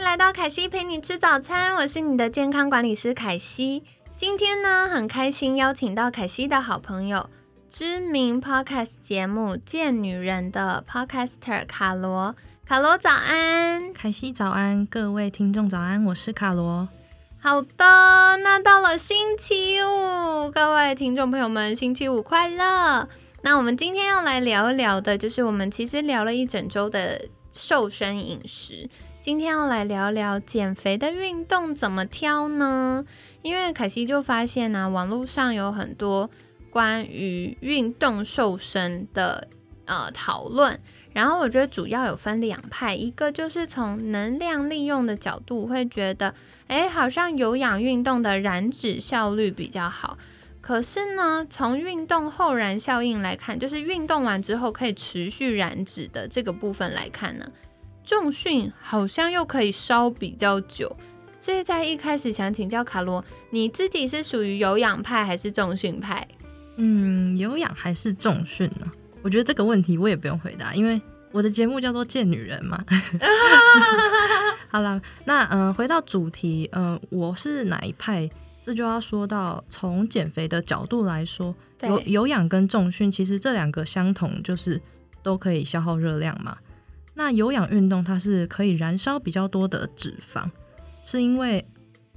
[0.00, 3.84] 迎来到凯西陪你吃早餐，我是你的健康管理师凯西。
[4.16, 7.28] 今天呢，很开心邀请到凯西的好朋友，
[7.68, 12.34] 知名 Podcast 节目《贱女人》的 Podcaster 卡罗。
[12.64, 16.88] 卡罗早安，凯西早安，各位听众早安，我是卡罗。
[17.38, 23.06] 好的，那到了星期五，各位听众朋友们，星期五快乐。
[23.42, 28.88] 那我们今天要来聊一聊的，就是我们其实聊了一整周的瘦身饮食。
[29.20, 33.04] 今天要来聊聊减肥的运动怎么挑呢？
[33.42, 36.30] 因为凯西就发现呢，网络上有很多
[36.70, 39.46] 关于运动瘦身的
[39.84, 40.80] 呃讨论，
[41.12, 46.34] 然后我觉得主要有分两派，一个就是从能量利用的角度会觉得，
[46.68, 50.16] 哎，好像有氧运动的燃脂效率比较好。
[50.62, 57.46] 可是呢，从运动后燃效应来看，就是运动完之后可以持续燃脂的这个部分来看呢。
[58.04, 60.94] 重训好像又可以烧比较久，
[61.38, 66.26] 所以在一开始想请教卡罗，你自己是属于有氧派还是重训派？
[66.76, 68.90] 嗯，有氧还是重训呢？
[69.22, 72.82] 我觉得这个问题我也不用回答，因为我的节目叫做《贱女人》嘛。
[74.70, 78.28] 好了，那嗯，回到主题，嗯，我是哪一派？
[78.62, 84.80] 这就要说到从减肥的角度来说，有有氧跟重训其实这两个相同，就是
[85.22, 86.56] 都可以消耗热量嘛。
[87.22, 90.50] 那有氧运动它是可以燃烧比较多的脂肪，
[91.04, 91.62] 是因为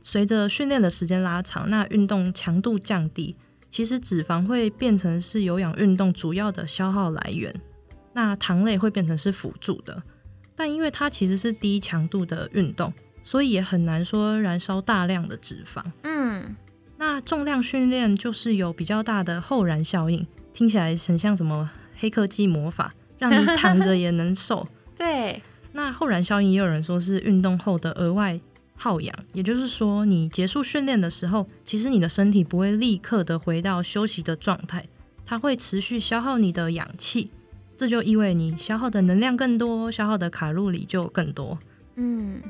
[0.00, 3.36] 随着训练的时间拉长，那运动强度降低，
[3.70, 7.54] 其实脂肪会变成是有氧运动主要的消耗来源，
[8.12, 10.02] 那糖类会变成是辅助的。
[10.56, 12.92] 但因为它其实是低强度的运动，
[13.22, 15.80] 所以也很难说燃烧大量的脂肪。
[16.02, 16.56] 嗯，
[16.96, 24.66] 那重量训练就是有比较大的后燃效应，听起来很像什么黑科技魔法，让你躺着也能瘦。
[24.98, 25.40] 对，
[25.72, 28.38] 那后燃效应也有人说是运动后的额外
[28.74, 34.86] 耗氧，也就是说，你结束训练的时候，其实你的身体不会立刻的回到休息的状态，
[35.24, 37.30] 它会持续消耗你的氧气，
[37.76, 41.56] 这就意味你消耗的能量更多，消耗的卡路里就更多。
[41.94, 42.42] 嗯，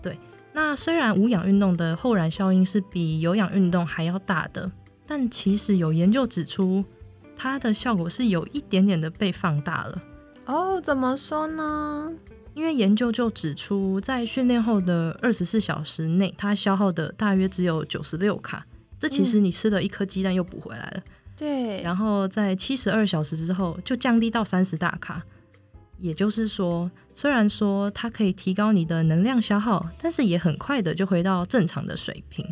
[0.00, 0.18] 对。
[0.52, 4.70] 那虽然无氧运动的后燃效应是比有氧运动还要大的，
[5.06, 6.84] 但其实有研究指出，
[7.36, 10.02] 它的效果是有一点点的被放大了。
[10.50, 12.10] 哦，怎么说呢？
[12.54, 18.66] 因为研究就指出，在训练后的二十四小时内，它消耗的大约只有九十六卡。
[18.98, 21.02] 这其实你吃了一颗鸡蛋又补回来了。
[21.36, 21.80] 对。
[21.82, 25.22] 然后在七十二小时之后，就降低到三十大卡。
[25.98, 32.44] 也就是说，虽然说它可以提高你的能量消耗，但是也很快的就回到正常的水平。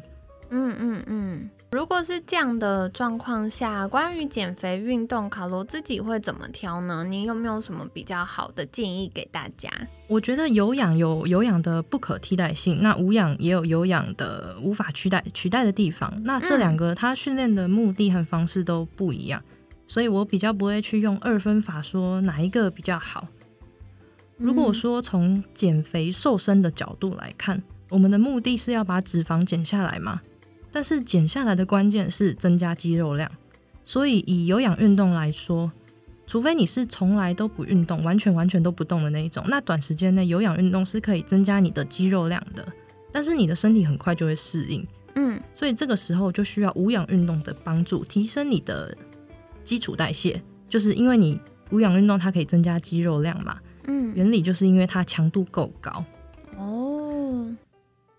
[0.51, 1.51] 嗯嗯嗯。
[1.71, 7.05] 如果是这样的状况下，关于减肥运动，卡罗自己会怎么挑呢？
[7.05, 9.71] 你有没有什么比较好的建议给大家？
[10.07, 16.11] 我觉得有氧有有氧的不可替代性，那无氧也有有氧的无法取代取代的地方。
[16.25, 19.43] 那这两个它训练的目的和方式都不一样，
[19.87, 23.29] 所以我比较不会去用二分法说哪一个比较好。
[24.39, 30.23] 如果说从减肥瘦身的角度来看，我们的目的是要把脂肪减下来嘛？
[30.71, 33.31] 但是减下来的关键是增加肌肉量，
[33.85, 35.73] 所以以有氧运动来说，
[36.27, 42.67] 除非你是从来都不运动，完全完全都不动的那一种，那短时间内有氧运动是可以增加你的肌肉量的，
[43.11, 48.95] 但是你的身体很快就会适应，嗯，所以这个时候就需要无氧运动的帮助，提升你的
[49.65, 56.05] 基础代谢，就是因为你无氧运动它可以增加肌肉量嘛，嗯，原理就是因为它强度够高，哦。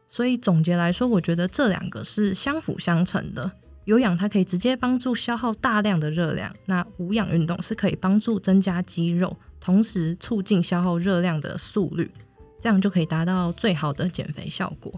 [0.10, 3.52] 所以总结来说，我觉得这两个是相辅相成的。
[3.86, 12.12] 有氧它可以直接帮助消耗大量的热量，那无氧运动是可以帮助增加肌肉，同时促进消耗热量的速率，
[12.60, 14.94] 这样就可以达到最好的减肥效果。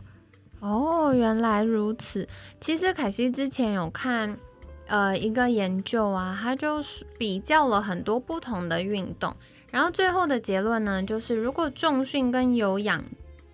[0.60, 2.28] 哦，原来如此。
[2.60, 4.38] 其实凯西之前有看
[4.88, 9.34] 呃一个研究啊，它就是比较了很多不同的运动，
[9.72, 13.04] 然后最后的结论呢，就是如果重训跟有氧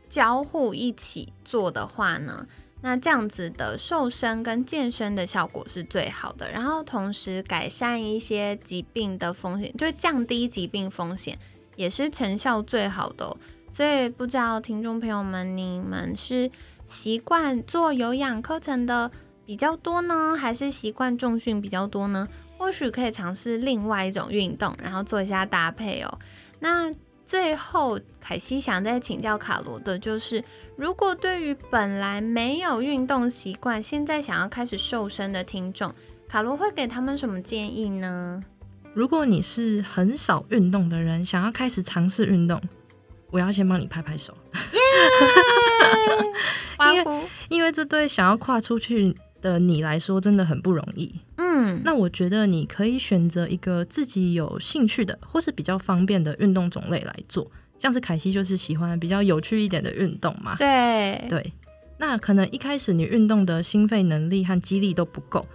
[0.10, 2.48] 交互一起做的话呢，
[2.82, 11.38] 那这样子的瘦身跟健身的效果是最好的，然后同时改善一些疾病的风险，就降低疾病风险，
[11.76, 13.36] 也是成效最好的。
[13.72, 16.50] 所以不知道听众朋友们，你们是
[16.86, 19.12] 习惯做有氧课程的
[19.46, 22.28] 比较多呢，还是习惯重训比较多呢？
[22.58, 26.20] 或许可以尝试另外一种运动，然后做一下搭配哦。
[26.60, 26.92] 那
[27.28, 30.42] 最后，凯西想再请教卡罗的，就是
[30.78, 35.94] 如果对于本来没有运动习惯，现在想要开始瘦身的听众，
[36.30, 38.42] 卡罗会给他们什么建议呢？
[38.94, 42.62] 如果你是很少运动的人，想要开始尝试运动，
[43.30, 44.34] 我要先帮你拍拍手，
[44.72, 44.80] 耶！
[46.96, 51.14] 因为因为这对想要跨出去的你来说真的很不容易。
[51.38, 57.50] 嗯，那我觉得你可以选择一个自己有兴趣的，或是比较方便的运动种类来做。
[57.80, 60.56] 像是凯西就是喜欢比较有趣一点的运动嘛。
[60.58, 61.54] 对对，
[62.00, 65.46] 那可能一开始你运动的心肺能力和肌力都不够，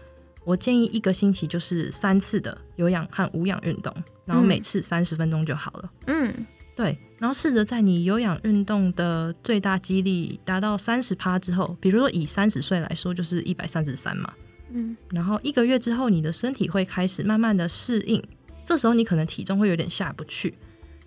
[0.45, 3.93] 我建议一个星期就是三次的有氧和无氧运动，
[4.25, 5.91] 然后每次三十分钟就好了。
[6.07, 6.33] 嗯，
[6.77, 14.33] 对，然后试着在你有氧运动的最大肌力达到三十趴之后，比如说以三十岁来说，就是一百三十三嘛。
[14.73, 18.21] 嗯，然后一个月之后，你的身体会开始慢慢的适应，
[18.67, 20.53] 这时候你可能体重会有点下不去，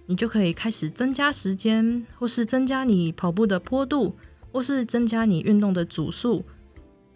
[0.06, 4.16] 你就可以开始增加时间，或是增加你跑步的坡度，
[4.54, 6.46] 或是增加你运动的组数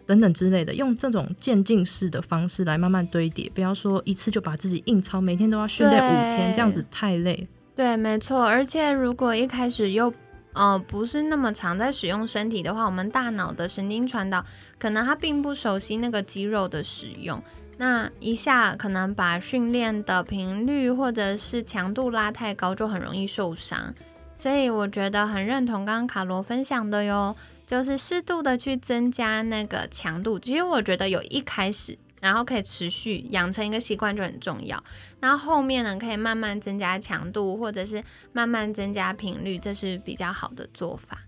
[0.04, 7.48] 等等之类的，用这种渐进式的方式来慢慢堆叠，不要说一次就把自己硬操，每天都要训练五天，这样子太累。
[7.80, 10.12] 对，没错，而且如果一开始又
[10.52, 14.44] 呃，不是那么常在使用身体的话，我们大脑的神经传导
[14.78, 17.42] 可能它并不熟悉那个肌肉的使用，
[17.78, 23.94] 那一下可能把训练的频率或者是强度拉太高，就很容易受伤。
[24.36, 27.34] 所以我觉得很认同刚刚卡罗分享的哟，
[27.66, 30.38] 就是适度的去增加那个强度。
[30.38, 31.96] 其实我觉得有一开始。
[32.20, 34.82] 然后可以持续养成一个习惯就很重要。
[35.20, 38.02] 那后面呢，可以慢慢增加强度，或者是
[38.32, 41.18] 慢慢增加频率，这是比较好的做法。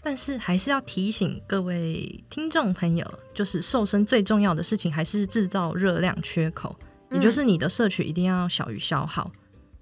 [0.00, 6.74] 但是还是要提醒各位听众朋友，就是瘦身最重要的事情还是制造热量缺口，
[7.10, 9.30] 也就是你的摄取一定要小于消耗。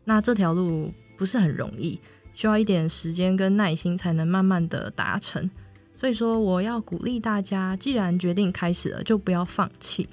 [0.05, 2.00] 那这条路不是很容易，
[2.32, 5.49] 需要一点时间跟耐心才能慢慢的达成。
[5.98, 10.08] 所以说，我要鼓励大家，既然决定开始了，就不要放弃。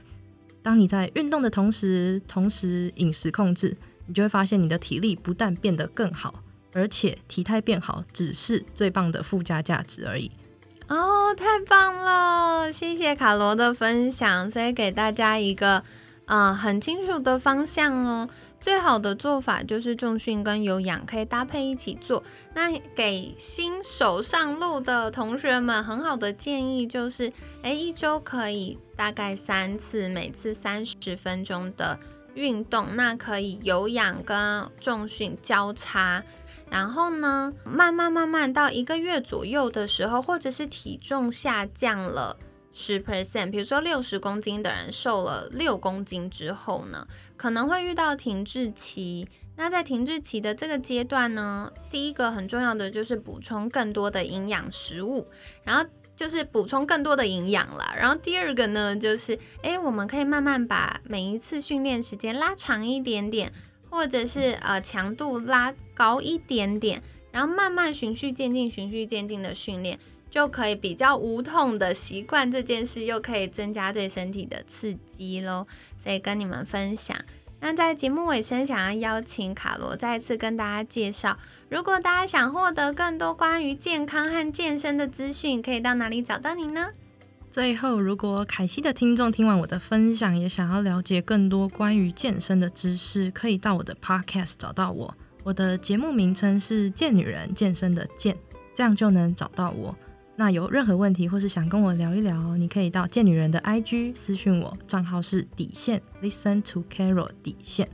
[0.61, 3.75] 当你在运动的同时，同时饮食控制，
[4.07, 6.35] 你就会发现你的体力不但变得更好，
[6.71, 10.31] 而且体态变好只是最棒的附加价值而已。
[10.87, 12.71] 哦，太棒了！
[12.71, 15.83] 谢谢卡罗的分享，所以给大家一个
[16.25, 18.29] 嗯很清楚的方向哦。
[18.63, 22.23] 最好的做法就是重训跟有氧可以搭配一起做。
[22.53, 31.99] 那给新手上路的同学们很好的建议就是，诶，一周可以大概三次，每次三十分钟的
[32.35, 36.23] 运动，那可以有氧跟重训交叉。
[36.69, 42.37] 然后呢，慢慢慢慢到一个月左右的时候，或者是体重下降了。
[42.73, 49.27] 十 percent，比如说六十公斤的人瘦了六公斤之后呢，可能会遇到停滞期。
[49.55, 55.27] 那在停滞期的这个阶段呢，第一个很重要的就是补充更多的营养食物，
[55.63, 57.93] 然后就是补充更多的营养啦。
[57.95, 63.53] 然后第二个呢，就是诶，我们可以慢慢把每一次训练时间拉长一点点，
[63.91, 69.99] 或者是呃强度拉高一点点，然后慢慢循序渐进、循序渐进的训练。
[70.33, 75.67] 就可以比较无痛的习惯这件事，又可以增加对身体的刺激喽。
[75.95, 77.15] 所以跟你们分享。
[77.59, 81.37] 那在节目尾声，想要邀请卡罗再次跟大家介绍，
[81.69, 86.87] 如果大家想获得更多关于健康和健身的资讯，可以到哪里找到你呢？
[87.51, 95.13] 最后，如果凯西的听众听完我的分享，也想要了解更多关于健身的知识，可以到我的 Podcast 找到我。
[95.43, 98.35] 我的节目名称是“健女人健身”的“健”，
[98.73, 99.95] 这样就能找到我。
[100.35, 107.87] 那有任何问题或是想跟我聊一聊，你可以到贱女人的 IG 私讯我，账号是底线 Listen to Carol 底线。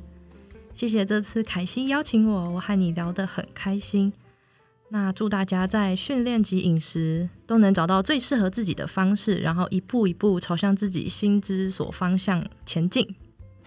[0.73, 4.13] 谢谢这次凯西邀请我，我和你聊得很开心。
[4.87, 13.05] 那祝大家在训练及饮食都能找到最适合自己的方式，然后一步一步朝向自己心之所方向前进。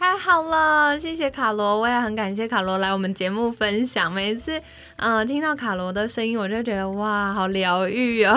[0.02, 4.12] 太好了，谢谢卡罗，我也很感谢卡罗来我们节目分享。
[4.12, 4.60] 每次，
[4.96, 8.36] 嗯，听到卡罗的声音，我就觉得哇，好疗愈哦。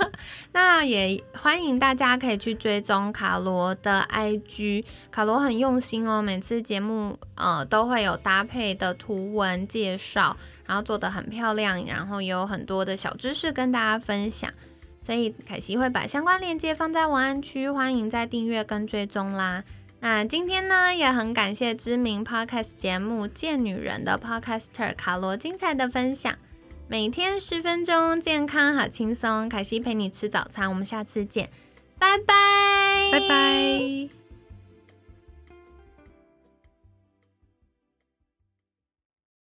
[0.52, 14.52] 那也欢迎大家可以去追踪卡罗的 IG，卡罗很用心哦，每次节目呃都会有搭配的图文介绍，然后做的很漂亮，然后也有很多的小知识跟大家分享。
[15.00, 19.64] 所以凯西会把相关链接放在文案区，欢迎再订阅跟追踪啦。
[20.00, 26.32] 那今天呢，也很感谢知名 podcast 节目《贱女人》的 podcaster 卡罗精彩的分享。
[26.88, 29.48] 每天十分钟，健康好轻松。
[29.48, 31.50] 凯西陪你吃早餐，我们下次见，
[31.98, 34.25] 拜拜，拜拜。